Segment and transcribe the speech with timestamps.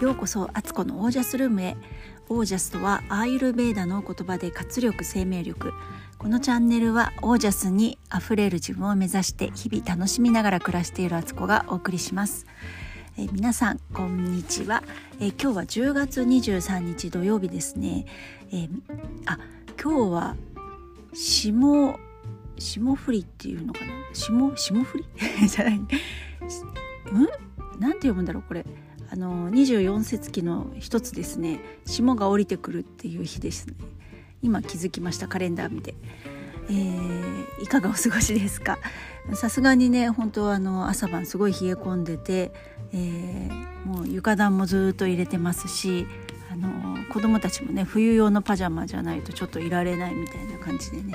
[0.00, 1.76] ようこそアツコのオージャスルームへ。
[2.28, 5.72] オージャスとはアーユルベーダの言葉で活力生命力。
[6.18, 12.46] このチャンネルはオージャスにあふれる自分を目指して日々楽しみながら暮らしているアツコがお送りします。
[13.18, 14.84] え皆さんこんにちは、
[15.18, 18.06] え今日は10月23日土曜日ですね、
[18.52, 18.68] え
[19.26, 19.40] あ
[19.82, 20.36] 今日は
[21.12, 21.98] 霜
[22.56, 23.92] 霜降りっていうのかな？
[24.12, 25.04] 霜霜降り？
[25.48, 25.74] じゃない。
[25.76, 25.88] ん？
[27.80, 28.64] なんて読むんだろうこれ。
[29.10, 33.74] あの24節気の一つですね霜が降りてくるっていう日ですね。
[34.42, 35.94] 今気づきましたカレンダー見て、
[36.68, 38.78] えー、いかがお過ごしですか？
[39.34, 42.52] さすがにね本当はあの朝晩すごい冷え込んでて、
[42.92, 46.06] えー、もう床暖もずっと入れてますし
[46.52, 51.14] あの子供たちもね冬用のパジャマじゃないとちょっといられないみたいな感じでね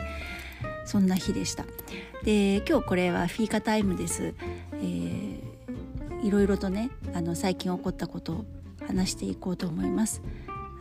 [0.86, 1.66] そんな日でした。
[2.24, 4.34] で今日これはフィーカタイムです、
[4.74, 5.23] えー、
[6.24, 8.46] いろいろとねあの最近起こったことを
[8.88, 10.22] 話していこうと思います。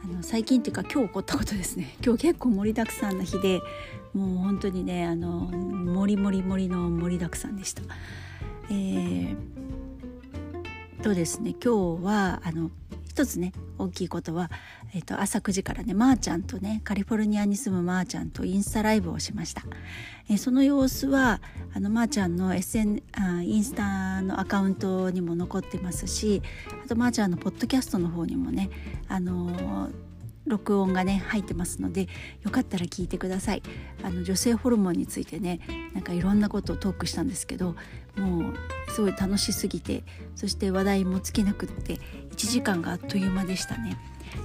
[0.04, 1.96] あの最近っていうか今日起こったことですね。
[2.04, 3.60] 今日結構盛りだくさんな日で
[4.14, 7.82] もう本当にねあのもりもりもりの盛りだくさんでした。
[8.70, 9.34] えー、
[11.02, 12.70] とですね今日はあの
[13.12, 14.50] 一つね大きいことは、
[14.94, 19.64] えーと、朝9時からねまー、ちゃんとねカリフォルニアに住むまーちゃんとインスタライブをしました、
[20.30, 21.42] えー、その様子は
[21.74, 23.02] あのまーちゃんの SN
[23.44, 26.40] インスタのアカウントにも残ってますし
[26.82, 28.70] あとまーちゃんのポッドキャストの方にもね
[29.08, 30.11] あのー
[30.46, 32.08] 録音がね入ってますので
[32.42, 33.62] よかったら聞いてください。
[34.02, 35.60] あの女性ホルモンについてね
[35.94, 37.76] なんかいろんなことをトークしたんですけど
[38.16, 38.54] もう
[38.90, 40.02] すごい楽しすぎて
[40.34, 42.00] そして話題も尽きなくって1
[42.36, 43.96] 時間があっという間でしたね。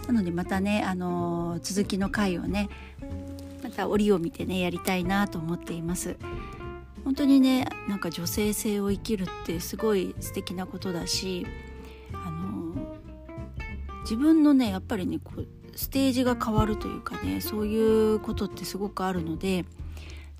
[0.07, 2.69] なのでまたねあの続きの回をね
[3.63, 6.17] また折を見てねやりたいなと思っています。
[7.03, 11.47] 本当にねなんか女性性を生きるってすごい素敵なことだし
[12.13, 12.97] あの
[14.01, 15.47] 自分のねやっぱりねこう
[15.77, 19.63] ステージが変わるというかねそういうことってすごくあるので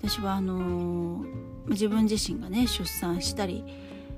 [0.00, 1.24] 私はあの
[1.68, 3.64] 自分自身がね出産したり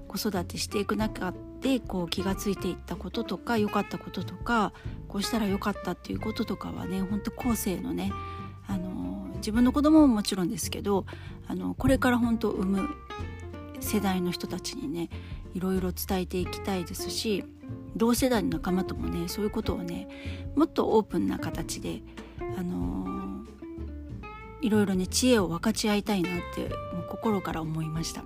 [0.08, 4.72] 子育てしていく中でこう気が付いていったこととか良かったこととか
[5.08, 8.12] こうしたら良かったっていうこととかはねほんと後世のね
[8.66, 11.04] あの自分の子供ももちろんですけど
[11.46, 12.88] あのこれから本当産む
[13.80, 15.10] 世代の人たちにね
[15.52, 17.44] いろいろ伝えていきたいですし
[17.96, 20.08] 同世代の仲間ともねそういうことをね
[20.56, 22.02] もっとオープンな形で、
[22.58, 28.22] あのー、いろいろね知恵を分かち合いたいなってもう心から思いました。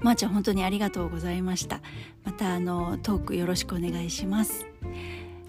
[0.00, 1.80] まー、あ、ちゃん本当にありがとうございました。
[2.24, 4.66] またあのトークよろしくお願いします。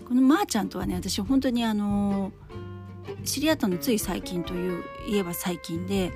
[0.08, 2.32] このまーちゃんとはね私本当にあの
[3.26, 6.14] 知り合ったのつい最近という言えば最近で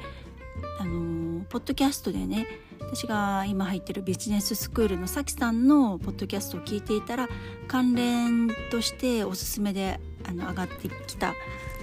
[0.80, 2.48] あのポッドキャストでね
[2.80, 7.30] 私が今入ってるビジネススクールのさきさんのポッドキャストを聞いていたら
[7.68, 11.34] 関連としておすすめであの上がってきた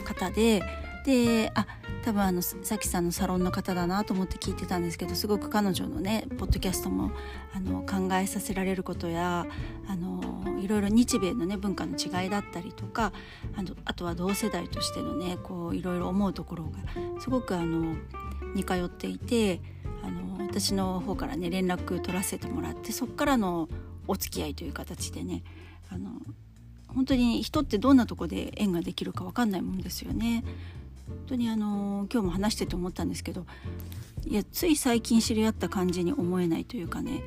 [0.04, 0.62] 方で
[1.04, 1.66] であ
[2.04, 7.10] 多分あのさきさんのサロンの方だなと思って聞いてたんですけどすごく彼女のねポッドキャストも
[7.54, 9.46] あの考えさせられることや
[9.86, 13.12] あのいろいろ日米のね文化の違いだったりとか
[13.56, 16.78] あのあとは同世代としてのねこういろいろ思うところが
[17.20, 17.96] すごくあの
[18.58, 19.60] 似通っていて
[20.02, 23.68] あの私の方からね連絡取らせてもらってそっからの
[24.06, 25.42] お付き合いという形でね
[25.90, 26.10] あの
[26.88, 30.42] 本当に人ってどんなとこで縁ができるか分かんないもんですよね。
[31.06, 33.46] 本当にあの今日も話してて思ったんですけど
[34.26, 37.22] いやつい最近知り合った感じに思えないというかね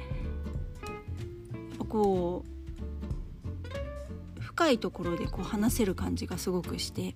[1.92, 7.16] こう深いところでこう話せる感じがすごくして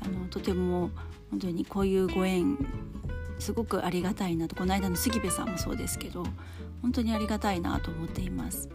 [0.00, 0.90] あのとても
[1.30, 2.58] 本当にこういうご縁
[3.38, 6.24] すごくありがたいなとこの間の杉部さんもそうですけど
[6.82, 8.68] 本当にありがたいなと思っています。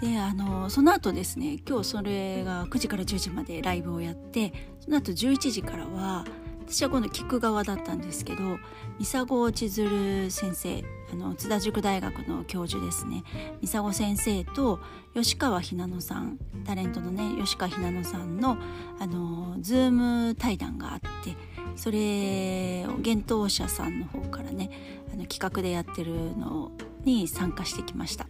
[0.00, 6.24] であのその後ですね今日それが9時から10時までライブをやってその後11時からは
[6.70, 8.58] 私は今度聞く側だったんですけど
[9.00, 13.24] 三佐千鶴先生あの津田塾大学の教授ですね。
[13.64, 14.78] 三佐先生と
[15.14, 18.58] 吉川ひなのさんタレントのね吉川ひなのさんの
[18.98, 21.36] あのズーム対談があって
[21.74, 24.70] それを幻冬舎さんの方からね
[25.10, 26.72] あの企画でやってるの
[27.04, 28.26] に参加してきました。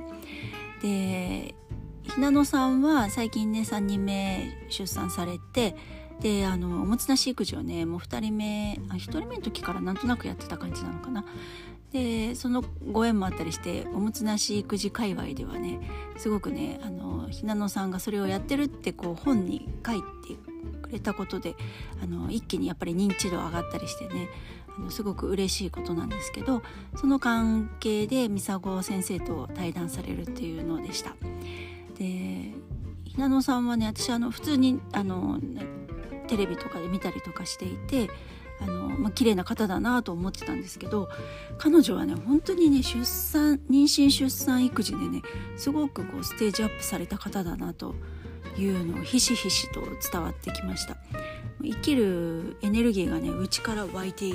[0.80, 1.56] で
[2.04, 5.74] ひなのさんは最近ね3人目出産されて
[6.20, 11.24] であのおもつなし育児をねもう2人目あ1人目の時からなんとなくやってた感じなのかな
[11.92, 12.62] でその
[12.92, 15.80] ご縁もあったりしておむつなし育児界隈ではね
[16.16, 20.04] すごくねあのひなのさんがそれをやってるってこう本に書いて
[20.82, 21.54] くれたことで
[22.02, 24.28] あの一気にやっぱり認知度上がったりしてね
[24.76, 26.62] あのすごく嬉しいことなんですけど
[26.96, 31.14] その関係でミサゴ先生と対談されるっていうのでした。
[31.98, 32.52] で
[33.04, 35.40] ひなのさんはね私あの普通にあの、
[36.28, 38.08] テレビとかで見たりとかしていて
[38.60, 41.08] あの、まあ綺麗な方だなと思ってたんですけど
[41.58, 45.22] 彼女はね本当にね出産妊娠出産育児でね
[45.56, 47.94] すごくこうステージアップされた方だなと
[48.56, 49.80] いうのをひしひしと
[50.10, 50.96] 伝わってきました。
[51.62, 54.30] 生きるエネルギーがね内から湧いて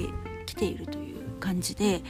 [0.46, 2.02] きているという感じで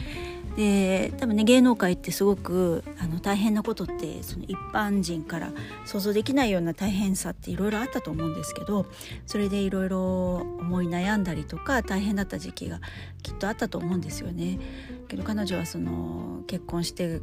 [0.56, 5.52] で多分ね芸能界ってすごくあの大変なことってその一般人から
[5.86, 8.86] 想像できないような大変さっていろいろあったと思うんですけど
[9.26, 12.80] それでいろいろ思い悩んだりとか大変だった時期が
[13.24, 14.60] きっとあったと思うんですよね。
[15.08, 17.22] けど彼女はその結婚して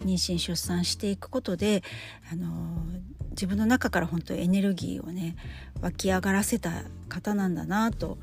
[0.00, 1.82] 妊娠出産していくことで
[2.30, 2.84] あの
[3.30, 5.36] 自分の中から本当エネルギーをね
[5.80, 8.18] 湧き上がらせた方なんだなと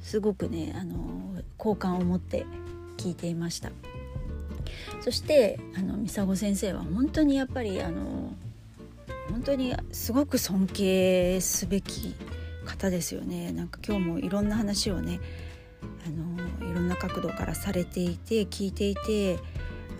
[0.00, 2.46] すごくねあの好感を持って
[2.98, 3.70] 聞いていました。
[5.00, 8.34] そしてあのミサゴ先生は本当にやっぱりあの
[9.30, 12.14] 本当にすごく尊敬すべき
[12.66, 13.52] 方ですよね。
[13.52, 15.20] なんか今日もいろんな話をね
[16.06, 19.38] あのいろんな角度からされていて聞いていて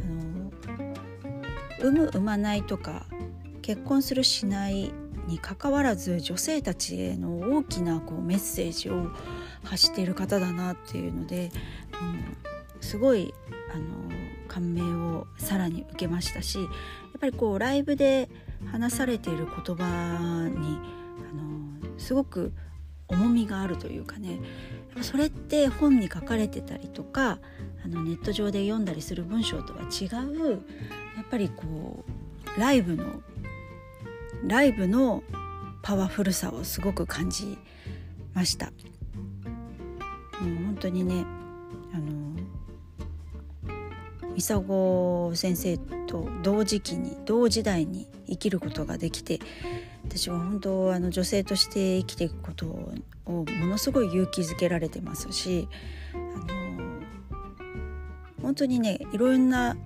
[0.01, 3.07] あの産む産まないとか
[3.63, 4.91] 結婚するしない
[5.29, 9.11] にかかわらず女性たちへの大きなこうメッセージを
[9.63, 11.51] 発している方だなっていうので、
[12.01, 12.48] うん、
[12.89, 13.35] すごい
[13.75, 13.85] あの
[14.49, 16.69] 感銘をさらに受けましたしやっ
[17.21, 18.31] ぱりこうライブで
[18.73, 20.79] 話されている言葉に
[21.31, 22.55] あのすごく
[23.07, 24.41] 重みがあるというかね
[25.03, 27.41] それって本に書かれてたりとか
[27.85, 30.57] あのネット上で読んだりする文章とは違うや
[31.23, 32.07] っぱりこ
[32.57, 33.05] うライブの
[34.47, 35.23] ライブの
[35.83, 37.59] パワフルさをすごく感じ
[38.33, 38.67] ました。
[38.67, 41.27] もう本当にね
[41.93, 42.28] あの
[44.39, 49.41] ミサゴ先生と同時期に同時代に生きることができて
[50.05, 52.93] 私は本当あの女性として生きていくことを
[53.27, 55.67] ものすごい勇気づけられてますし
[56.15, 57.01] あの
[58.41, 59.77] 本当にねいろんな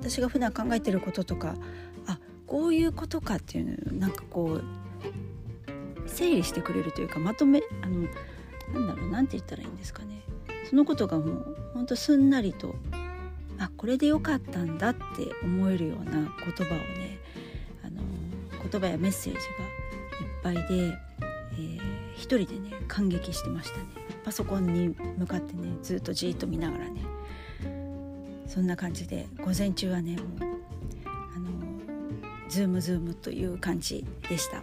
[0.00, 1.56] 私が普段考えてることとか
[2.06, 8.08] あこういうことかっていうのをなんかこう整理してくれるというかまとめあの
[8.72, 10.22] なんだろうなんて言ったらいいんですかね。
[10.70, 12.74] そのことがもうほんとすんなりと
[13.58, 15.02] あこれでよかったんだって
[15.42, 16.20] 思えるような言
[16.66, 17.18] 葉をね
[17.84, 18.02] あの
[18.70, 19.38] 言葉やメッセージ
[20.44, 20.98] がいっぱいで、
[21.52, 21.80] えー、
[22.14, 23.84] 一人でね感激してましたね
[24.24, 27.02] パソコンに向かってねずっとじっと見ながらね
[28.46, 30.26] そんな感じで午前中はねもう
[31.04, 31.50] あの
[32.48, 34.62] Zoom Zoom という感じでした。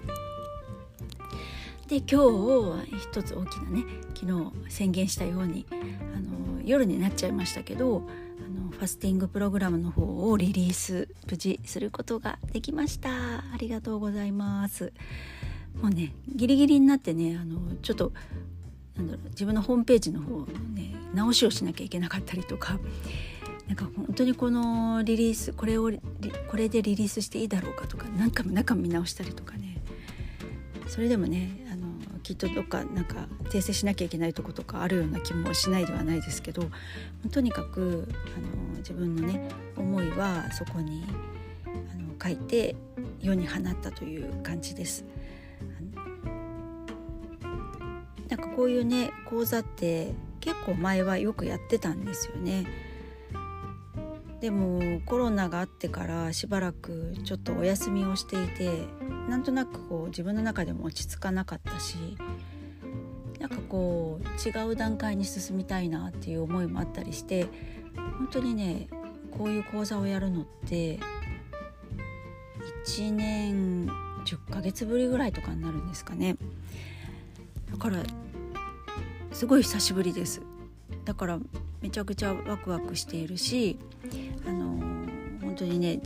[1.88, 3.83] で今日一つ大きなね
[4.15, 5.75] 昨日宣言したようにあ
[6.19, 8.01] の夜になっちゃいましたけど
[8.56, 13.10] のファスティングプログラムの方をリリース無事することができました。
[13.10, 14.94] ありがとうございます。
[15.81, 18.13] もうねギリギリになってねあのちょっと
[18.96, 22.80] なんだろう自分のホームページの方のね直しをしなきゃいけなかったりとか
[23.68, 25.92] なんか本当にこのリリースこれを
[26.50, 29.81] これでリリースしていいだろうかとか何回も中見直したりとかね。
[30.88, 31.64] それでもね
[32.25, 36.72] きっとどっかなんか訂正しなきゃいけないとことかあるような気もしないではないですけど
[37.31, 41.05] とにかくあの自分のね思いはそこに
[41.65, 42.75] あの書いて
[43.22, 45.05] 世に放ったという感じです。
[48.27, 52.65] なんかこういうね講座って結構前はよくやってたんですよね。
[54.41, 58.88] でもコロナがあってからしばらくちょっとお休みをしていて
[59.29, 61.98] なんとなくこう自分の中でも落ち着かなかったし
[63.39, 67.48] なんかこう違う段階に進みたいなっていう思いもあったりして
[67.96, 68.88] 本当にね
[69.38, 71.00] こういう講座をやるのって
[72.88, 73.88] 1年
[74.25, 76.38] 10ヶ月ぶりぐらいとかになるんですかね。
[77.72, 77.98] だから
[79.32, 80.41] すごい久しぶりです。
[81.03, 81.39] だから
[81.82, 83.77] めちゃくちゃワクワクしているし
[84.48, 84.77] あの
[85.41, 86.00] 本当にね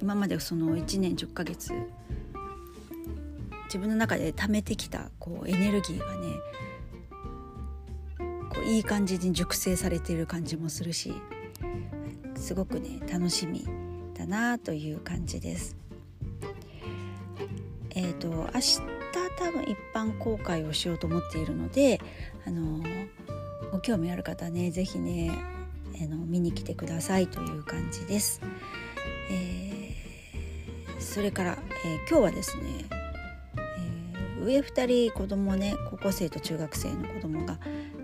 [0.00, 1.72] 今までその1年10ヶ月
[3.66, 6.32] 自分の中で貯めてきたこうエネルギーがね
[8.50, 11.12] こういい感じに熟成されている感じもするし
[12.36, 13.66] すごくね楽しみ
[14.14, 15.76] だなという感じです。
[17.90, 18.80] えーと、明日
[19.38, 22.00] 多分一般公開をしようと思っているので
[22.46, 22.82] あの
[23.70, 25.30] ご興味ある方ね是非ね
[26.02, 28.40] あの見に来てくださいという感じです。
[29.30, 32.62] えー、それから、えー、今日はですね、
[34.46, 37.58] 上2人子供ね高校生と中学生の子供が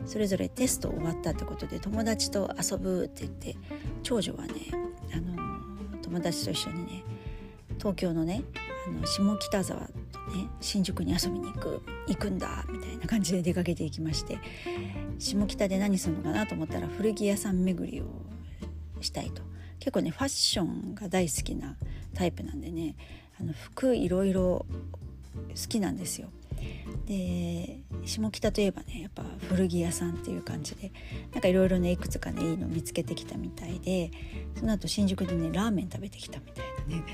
[0.07, 3.57] それぞれテスト終わったってことで友達と遊ぶって言って
[4.03, 4.53] 長女はね、
[5.15, 7.05] あの友達と一緒にね
[7.79, 8.43] 東京のね
[8.89, 9.87] あの下北沢と
[10.35, 14.39] ね新宿に遊びに行く行くんだみたいな感じで出かけていきまして
[15.19, 18.07] 下北で何するのかなと思ったら古着屋さん巡りを
[19.01, 19.43] したいと。
[19.79, 21.77] 結構ねファッションが大好きな
[22.15, 22.95] タイプなんでね
[23.41, 24.65] あの服いろいろ
[25.35, 26.29] 好きなんですよ。
[27.07, 30.93] で下北といえばねやっぱ古着屋さんっていう感じで
[31.33, 34.11] なんかいろいろねいくつかねいいの見つけてきたみたいで
[34.57, 37.05] その後新宿でねラーメン食べてきたみたいなね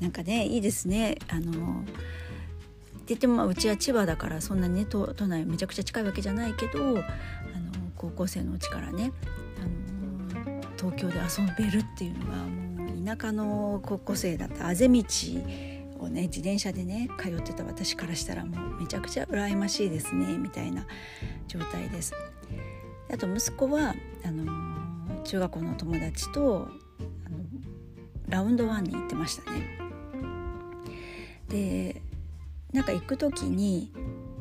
[0.00, 1.92] なんかねいいですねあのって
[3.08, 7.02] 言ってもまあうちは千葉だからそんなにね都内めちゃくちゃ近いわけじゃないけどあの
[7.96, 9.12] 高校生のうちからね
[9.58, 15.02] あの東京で遊べるっていうのはもう田舎の高校生だったあぜ道
[16.00, 20.86] をね自転車でね通ってた私からしたらもうめちゃくちゃ羨ましいですねみたいな
[21.48, 22.14] 状態です。
[23.12, 26.68] あと息子はあの中学校の友達と
[27.26, 27.38] あの
[28.28, 29.78] ラウンドワンに行ってましたね。
[31.48, 32.00] で
[32.72, 33.92] なんか行く時に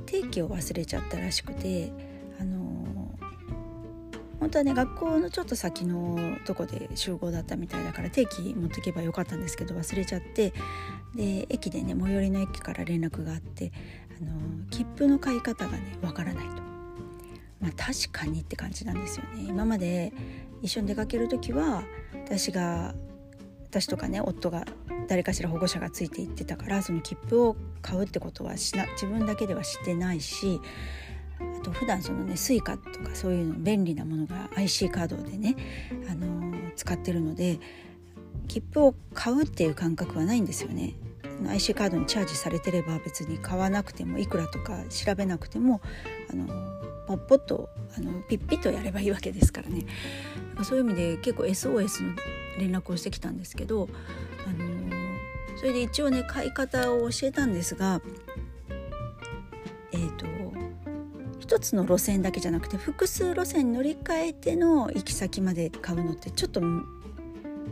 [0.06, 1.92] 定期を忘れちゃったらしくて
[2.39, 2.86] あの
[4.39, 10.54] 本当はね学校のちょっと先のとこで集合だったみたいだから定期持ってけばよかったんですけど忘れちゃって
[11.16, 13.72] で駅でね最寄りの駅から連絡があって
[14.22, 16.70] あの切符の買い方がねわからないと。
[17.60, 20.13] まあ、確かにって感じなんですよね今まで
[20.62, 22.96] 一緒に出かける時は私が
[23.70, 24.66] 私とかね夫が
[25.08, 30.60] 誰かしら保護者がついていってたからその切符を買うってことはしな自分だけではしてないし
[31.39, 35.56] あと普段そのね Suica とかそういうの便利なものが IC カードでね、
[36.10, 37.60] あのー、使ってるので
[38.50, 40.96] 切符を買うっていう感覚はないんですよね。
[41.48, 45.79] IC カードにチャージされてれば別に買わなくてもいくらとか調べなくても
[46.29, 46.48] あの
[47.08, 49.86] ポッポッとあのピッピッとやればいいわけですからね
[50.63, 52.15] そういう意味で結構 SOS の
[52.60, 53.88] 連絡をしてきたんですけど、
[54.46, 54.68] あの
[55.56, 58.01] それで一応ね買い方を教えたんですが
[59.94, 60.25] えっ、ー、と
[61.39, 66.62] 一つの路線だけじゃなくて複数路線乗り換えての行き先まで買うのってちょっと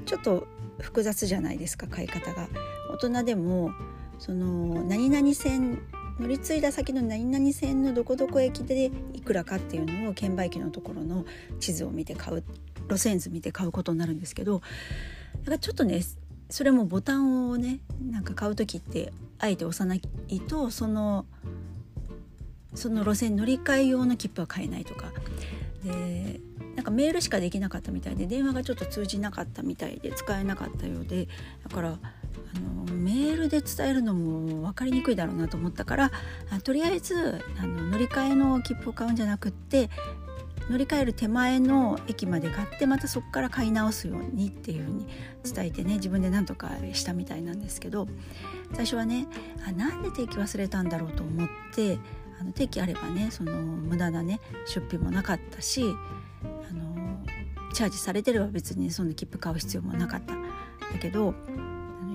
[0.06, 0.48] ちょっと
[0.80, 2.48] 複雑じゃないですか買い方が。
[2.94, 3.72] 大人でも
[4.20, 5.80] その何々線
[6.20, 11.26] 乗り継いだ先の何々線のどこどこ駅でいくらかっていうのを券売機のところの
[11.60, 12.44] 地図を見て買う
[12.90, 14.62] 路線図見て買うことになるんですけど
[15.40, 16.02] だからちょっとね
[16.50, 17.80] それもボタンをね
[18.10, 20.02] なんか買う時ってあえて押さない
[20.48, 21.26] とその
[22.74, 25.12] その路線乗り換え用の切符は買えないとか
[25.84, 26.40] で
[26.78, 31.28] なんかメールしかできなかったみたいで電話がちょっと通じなかったみたいで使えなかったようで
[31.68, 36.12] だからあのメールで伝えるのも分かりにくいだろうなと思ったから
[36.64, 39.90] とりあえずあの乗り換えの切符を買うんじゃなくって
[40.70, 45.08] 乗り換える手前の駅まで買ってまたそこから買い直すようにっていうふうに
[45.44, 48.08] 伝えてね自分で何とかしたみたいなんですけど
[48.74, 49.28] 最初はね
[49.68, 51.98] あなんで定期忘れたんだろうと思って
[52.40, 55.84] あの定期あればねその無駄なね出費もなかったし
[57.74, 60.34] チャージされてれば別にそんな切符買う必要もなかった。
[60.34, 61.34] だけど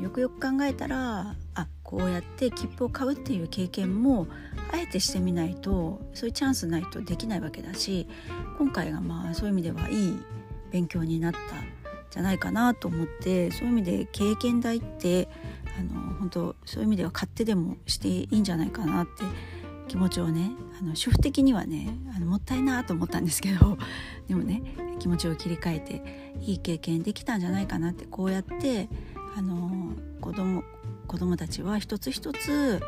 [0.01, 4.27] よくよく考えたらあこうやって切符を買うっていう経験も
[4.73, 8.09] あえてしてみないとそういうチャンスないとできないわけだし
[8.59, 10.19] 今回がまあそういう意味ではいい
[10.73, 11.39] 勉強になった
[12.11, 15.29] じゃないかなと思ってそういう意味で経験代って
[15.79, 19.23] あの本当そういう意味では勝手でもしていいんじゃないかなって
[19.89, 23.79] 気持ちをねあの主婦的にはねあのもったいなと思ったんですけど
[24.27, 24.63] でもね
[25.03, 26.03] 気持ちを切り替えて
[26.39, 28.89] いい経験できたんじゃないかなってこうやって
[29.37, 30.63] あの子供
[31.09, 32.81] 子供たちは一つ一つ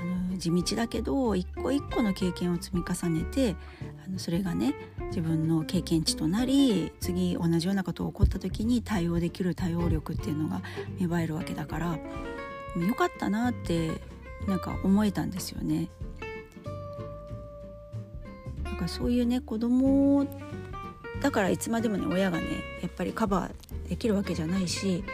[0.00, 3.56] あの地道だけど一個一個の経験を積み重ねて
[4.06, 4.72] あのそれがね
[5.08, 10.62] 自分の経験値となり次同じようなことが起こった時に対応できる対応力っていうのが
[11.00, 14.00] 芽生えるわけだからよかったなって
[14.46, 15.88] なんか思えたんですよね。
[18.62, 20.24] なんかそういうね子供
[21.20, 22.46] だからいつまでもね親がね
[22.82, 25.04] やっぱりカバーできるわけじゃないし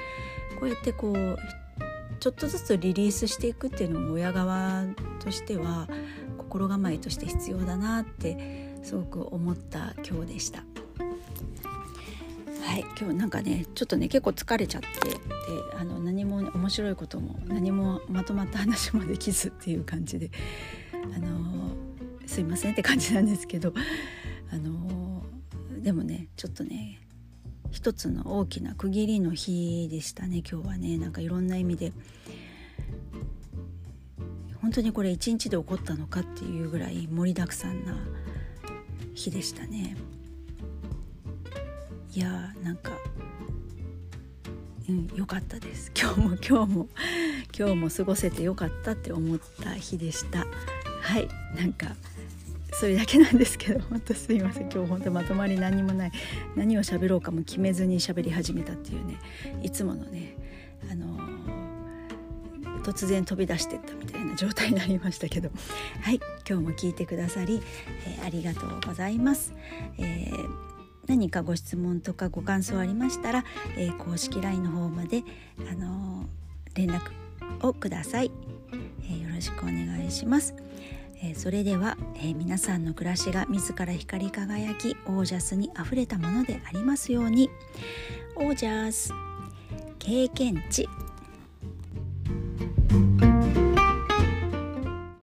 [0.59, 1.39] こうやってこう
[2.21, 4.85] ちょっとずつリリースしていくっていうのも親側
[5.19, 5.89] としては
[6.39, 10.65] 心構えとして必要だなってすごく思った今日でした。
[12.65, 15.19] はい今日なんかねちょっとね結構疲れちゃってで
[15.79, 20.31] あの何も、ね、面白いことも何もまとまった話もできずっていう感じで
[21.15, 21.77] あの
[22.27, 23.75] すいませんって感じなんですけど
[24.51, 25.14] あの
[25.85, 26.99] でもねちょっとね
[27.71, 30.97] 一つの大きな区切りの日でしたね今日はね。
[30.97, 31.93] なんかいろんな意味で。
[34.63, 37.99] 本当にこれ一日で起こったのかっていうぐらい盛りだくさんな
[39.15, 39.97] 日でしたね。
[42.15, 42.93] いやーなんか
[44.89, 45.93] うん良かったです。
[46.01, 46.89] 今日も 今日も
[47.59, 50.47] 今日も過ごせてよかったって思った日でした。
[51.03, 51.95] はいなんか
[52.79, 54.71] それだけなんですけど本当すいません。
[54.71, 56.13] 今日本当まとまり何もない。
[56.57, 59.19] 何を喋ろうかも決めずに喋り始めたっていうね。
[59.63, 60.37] いつものね
[60.91, 65.51] あのー、突然飛び出してったみたいな状態になりましたけど。
[66.03, 67.63] はい今日も聞いてくださり、
[68.07, 69.55] えー、ありがとうございます。
[69.99, 70.75] えー
[71.07, 73.45] 何かご質問とかご感想ありましたら、
[73.77, 75.23] えー、公式 LINE の方まで、
[75.71, 77.11] あのー、連絡
[77.61, 78.31] をください、
[79.03, 80.55] えー、よろしくお願いします。
[81.27, 87.49] えそれでは、え皆さんの暮らしが自ら光り輝きオージャスにあふれたものでありますように。
[88.37, 89.11] オージャス
[89.99, 90.87] 経験値。